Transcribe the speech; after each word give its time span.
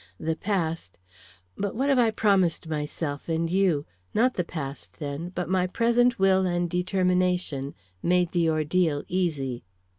The 0.19 0.35
past 0.35 0.97
But 1.55 1.75
what 1.75 1.89
have 1.89 1.99
I 1.99 2.09
promised 2.09 2.67
myself 2.67 3.29
and 3.29 3.51
you? 3.51 3.85
Not 4.15 4.33
the 4.33 4.43
past, 4.43 4.97
then, 4.97 5.29
but 5.29 5.47
my 5.47 5.67
present 5.67 6.17
will 6.17 6.43
and 6.47 6.67
determination 6.67 7.75
made 8.01 8.31
the 8.31 8.49
ordeal 8.49 9.03
easy. 9.07 9.63